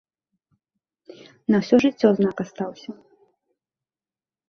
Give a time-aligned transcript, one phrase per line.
[1.53, 2.91] На ўсё жыццё знак астаўся.